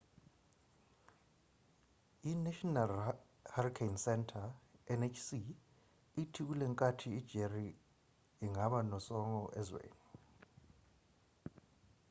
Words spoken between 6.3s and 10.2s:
kulenkathi ijerry ingaba nosongo ezweni